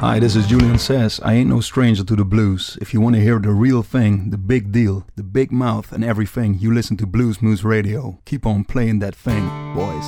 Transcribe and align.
Hi, 0.00 0.20
this 0.20 0.36
is 0.36 0.46
Julian 0.46 0.78
Sas. 0.78 1.18
I 1.24 1.34
ain't 1.34 1.50
no 1.50 1.60
stranger 1.60 2.04
to 2.04 2.14
the 2.14 2.24
blues. 2.24 2.78
If 2.80 2.94
you 2.94 3.00
want 3.00 3.16
to 3.16 3.20
hear 3.20 3.40
the 3.40 3.50
real 3.50 3.82
thing, 3.82 4.30
the 4.30 4.38
big 4.38 4.70
deal, 4.70 5.04
the 5.16 5.24
big 5.24 5.50
mouth, 5.50 5.90
and 5.90 6.04
everything, 6.04 6.56
you 6.60 6.72
listen 6.72 6.96
to 6.98 7.06
Blues 7.06 7.42
Moose 7.42 7.64
Radio. 7.64 8.20
Keep 8.24 8.46
on 8.46 8.62
playing 8.62 9.00
that 9.00 9.16
thing, 9.16 9.48
boys. 9.74 10.04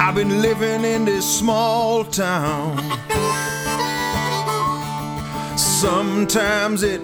I've 0.00 0.14
been 0.14 0.40
living 0.40 0.86
in 0.86 1.04
this 1.04 1.26
small 1.38 2.04
town. 2.04 2.78
Sometimes 5.58 6.82
it 6.82 7.02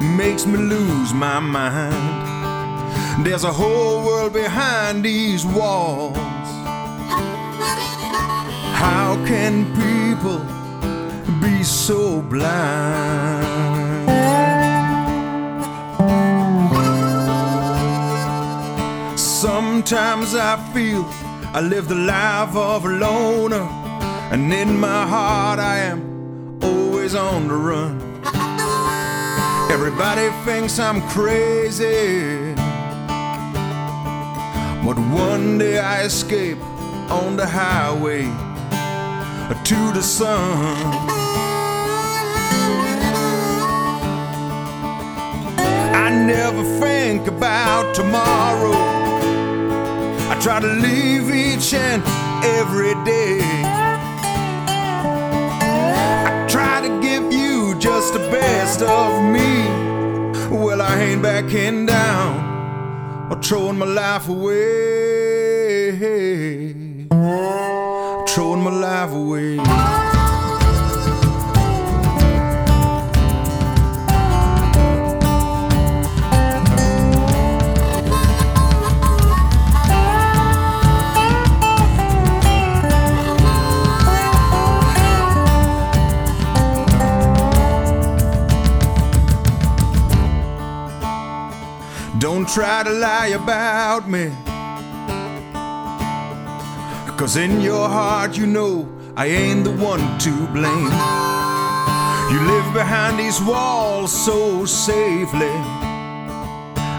makes 0.00 0.46
me 0.46 0.56
lose 0.58 1.14
my 1.14 1.38
mind. 1.38 2.19
There's 3.22 3.44
a 3.44 3.52
whole 3.52 4.04
world 4.04 4.32
behind 4.32 5.04
these 5.04 5.46
walls. 5.46 6.16
How 8.74 9.14
can 9.26 9.64
people 9.76 10.38
be 11.40 11.62
so 11.62 12.22
blind? 12.22 13.48
Sometimes 19.18 20.34
I 20.34 20.56
feel 20.72 21.04
I 21.54 21.60
live 21.60 21.88
the 21.88 21.94
life 21.94 22.56
of 22.56 22.84
a 22.84 22.88
loner, 22.88 23.68
and 24.32 24.52
in 24.52 24.78
my 24.80 25.06
heart 25.06 25.58
I 25.58 25.78
am 25.78 26.58
always 26.62 27.14
on 27.14 27.48
the 27.48 27.54
run. 27.54 28.00
Everybody 29.70 30.30
thinks 30.44 30.78
I'm 30.78 31.00
crazy. 31.08 32.49
But 34.84 34.98
one 34.98 35.58
day 35.58 35.78
I 35.78 36.04
escape 36.04 36.60
on 37.10 37.36
the 37.36 37.46
highway 37.46 38.24
to 39.70 39.92
the 39.92 40.02
sun. 40.02 40.76
I 45.94 46.10
never 46.26 46.64
think 46.80 47.28
about 47.28 47.94
tomorrow. 47.94 48.72
I 50.30 50.38
try 50.40 50.60
to 50.60 50.66
live 50.66 51.30
each 51.30 51.74
and 51.74 52.02
every 52.44 52.94
day. 53.04 53.40
I 56.26 56.46
try 56.48 56.80
to 56.80 57.00
give 57.00 57.32
you 57.32 57.78
just 57.78 58.14
the 58.14 58.20
best 58.30 58.82
of 58.82 59.22
me. 59.22 59.68
Well, 60.50 60.80
I 60.80 60.98
ain't 61.00 61.22
backing 61.22 61.86
down 61.86 62.49
throwing 63.42 63.78
my 63.78 63.86
life 63.86 64.28
away. 64.28 65.92
Throwing 68.28 68.62
my 68.62 68.70
life 68.70 69.12
away. 69.12 69.99
Try 92.54 92.82
to 92.82 92.90
lie 92.90 93.28
about 93.28 94.08
me. 94.08 94.30
Cause 97.16 97.36
in 97.36 97.60
your 97.60 97.88
heart, 97.88 98.36
you 98.36 98.46
know 98.46 98.88
I 99.16 99.26
ain't 99.26 99.62
the 99.64 99.70
one 99.70 100.00
to 100.20 100.32
blame. 100.48 100.92
You 102.32 102.40
live 102.52 102.74
behind 102.74 103.18
these 103.20 103.40
walls 103.40 104.12
so 104.12 104.64
safely. 104.64 105.54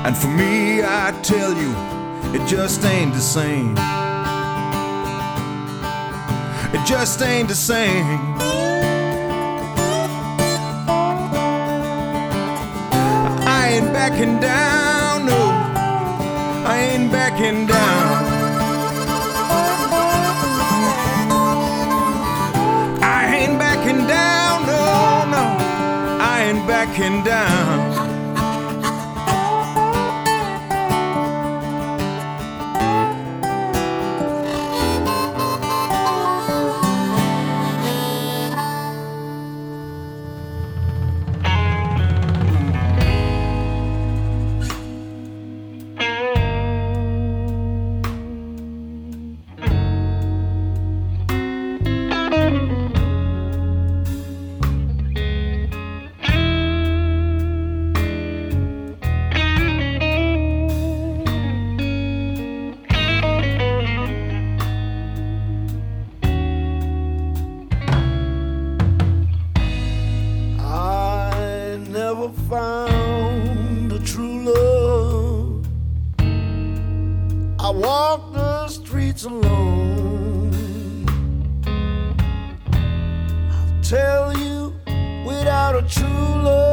And 0.06 0.16
for 0.16 0.28
me, 0.28 0.84
I 0.84 1.12
tell 1.22 1.54
you, 1.54 1.72
it 2.34 2.48
just 2.48 2.86
ain't 2.86 3.14
the 3.14 3.20
same. 3.20 3.72
It 6.74 6.86
just 6.86 7.22
ain't 7.22 7.50
the 7.50 7.56
same. 7.56 8.20
I 13.48 13.74
ain't 13.74 13.92
backing 13.94 14.40
down, 14.40 14.91
no. 15.30 15.42
I 16.74 16.78
ain't 16.92 17.12
backing 17.12 17.66
down. 17.68 18.24
I 23.04 23.20
ain't 23.38 23.58
backing 23.60 24.08
down, 24.08 24.56
no, 24.72 24.84
no. 25.36 25.44
I 26.34 26.36
ain't 26.48 26.68
backing 26.68 27.24
down. 27.24 27.71
True 85.88 86.42
love, 86.44 86.71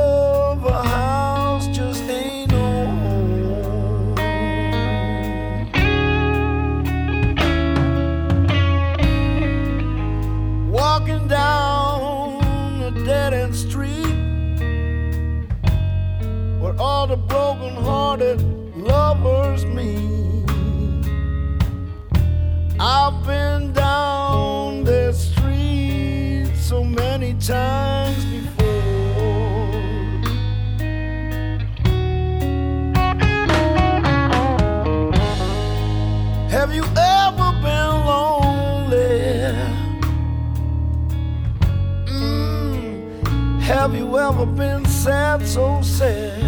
have 44.28 44.36
you 44.36 44.42
ever 44.42 44.52
been 44.52 44.84
sad, 44.84 45.46
so 45.46 45.80
sad? 45.80 46.42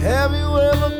Have 0.00 0.32
you 0.32 0.58
ever 0.58 0.97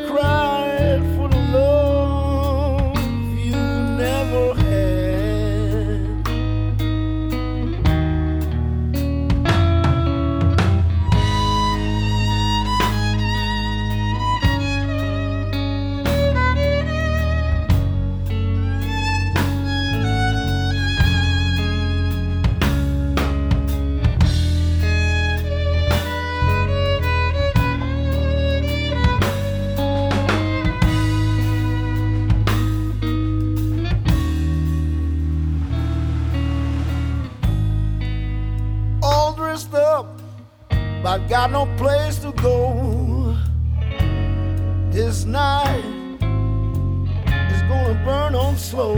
got 41.28 41.50
no 41.50 41.66
place 41.76 42.16
to 42.20 42.32
go. 42.32 43.36
This 44.90 45.26
night 45.26 45.84
is 47.52 47.62
gonna 47.68 48.02
burn 48.02 48.34
on 48.34 48.56
slow. 48.56 48.94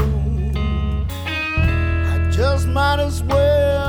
I 2.15 2.31
just 2.31 2.69
might 2.69 3.01
as 3.01 3.21
well 3.25 3.80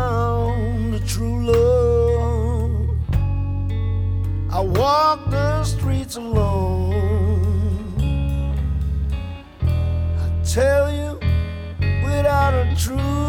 found 0.00 0.94
a 0.94 1.00
true 1.00 1.38
love. 1.52 2.88
I 4.58 4.60
walk 4.80 5.18
the 5.30 5.64
streets 5.64 6.16
alone. 6.16 6.94
I 10.24 10.26
tell 10.56 10.86
you, 10.98 11.10
without 12.06 12.54
a 12.64 12.66
true 12.84 13.19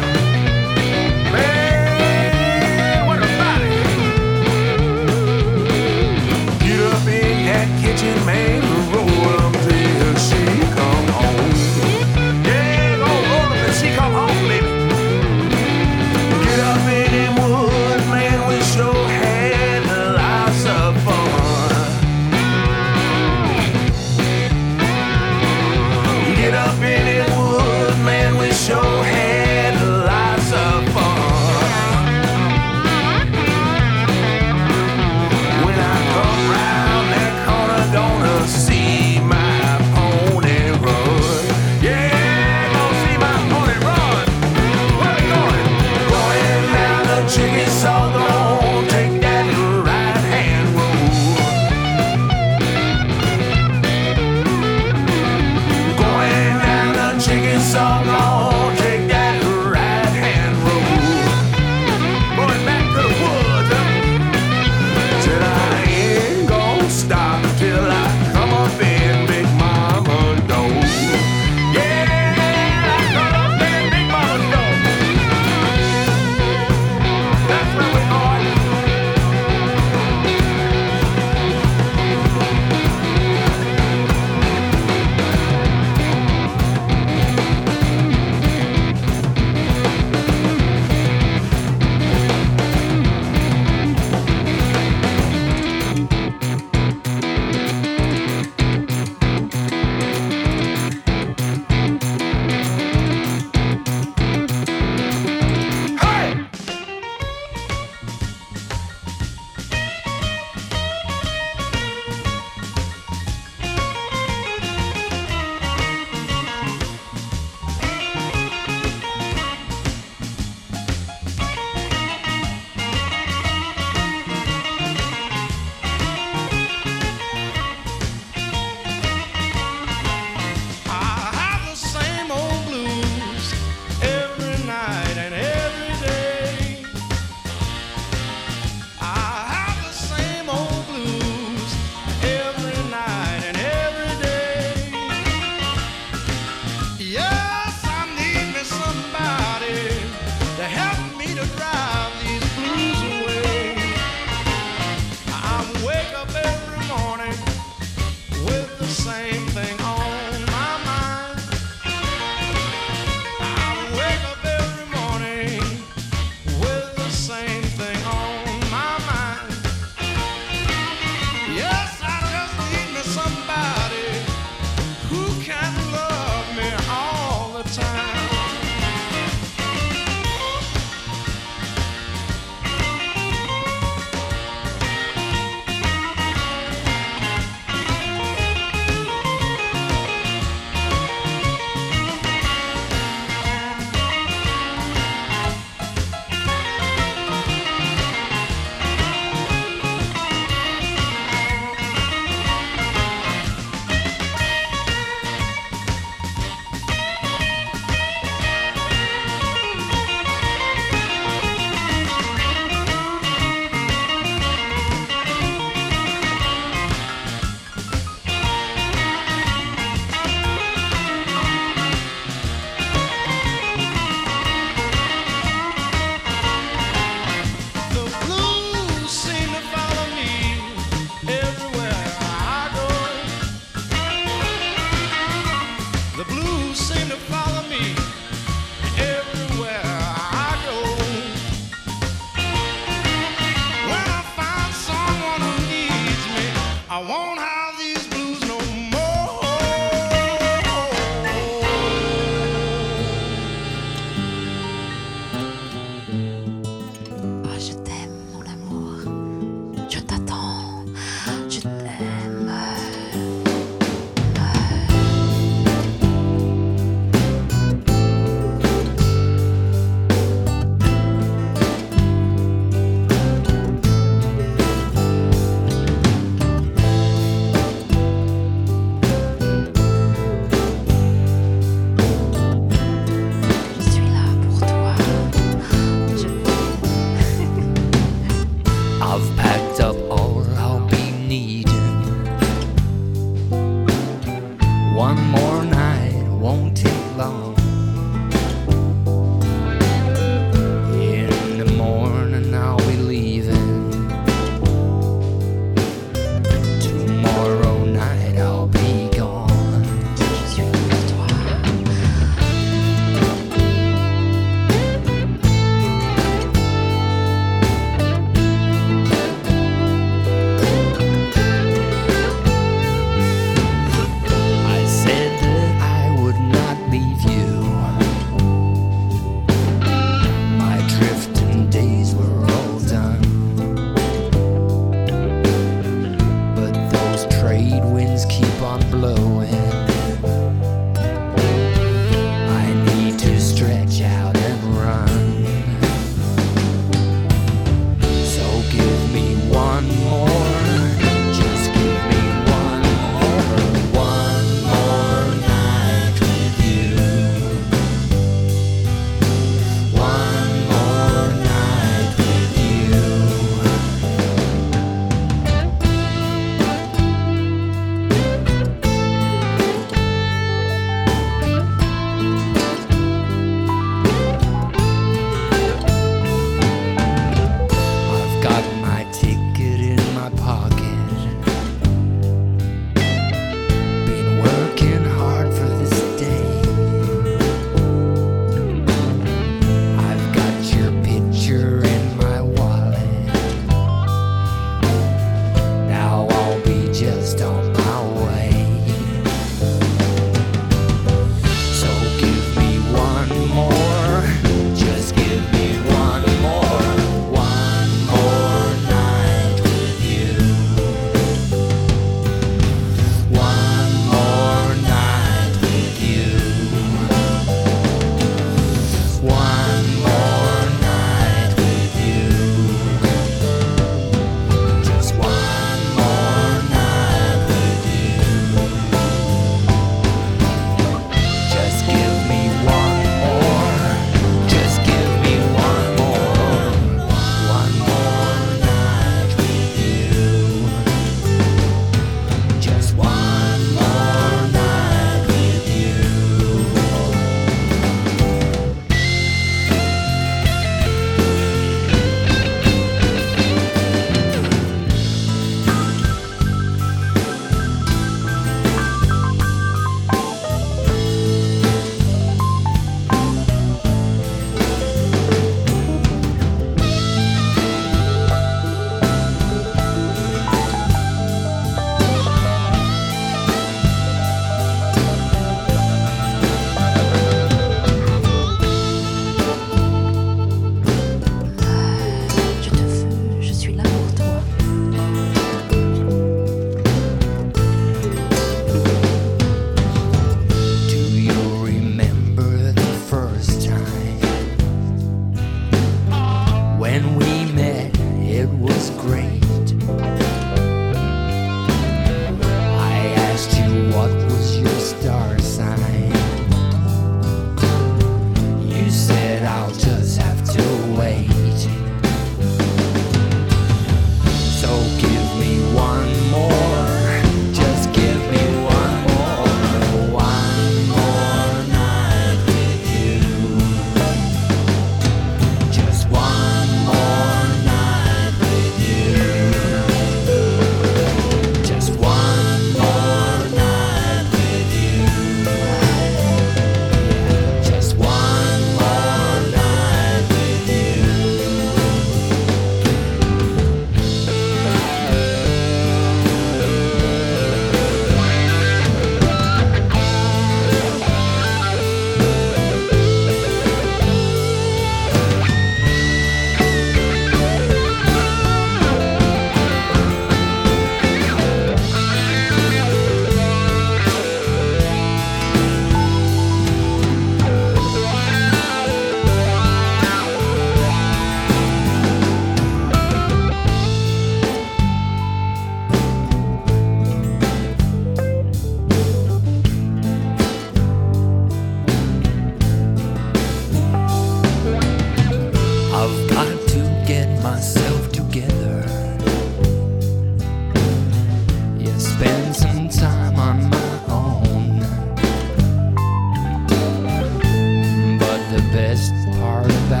best 598.81 599.13
part 599.37 599.69
about 599.85 600.00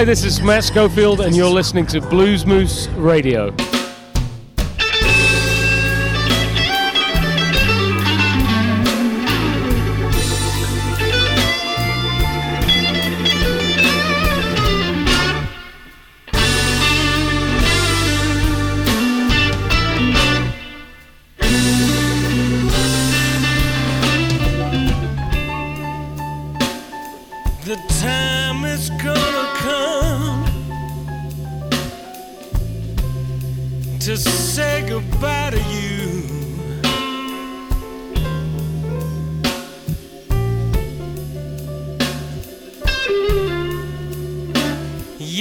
Hi, 0.00 0.04
this 0.06 0.24
is 0.24 0.40
Matt 0.40 0.64
Schofield, 0.64 1.20
and 1.20 1.36
you're 1.36 1.50
listening 1.50 1.84
to 1.88 2.00
Bluesmoose 2.00 2.88
Radio. 2.96 3.50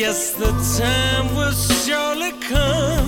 guess 0.10 0.32
the 0.32 0.52
time 0.80 1.36
will 1.36 1.52
surely 1.52 2.32
come. 2.50 2.99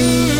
see 0.00 0.39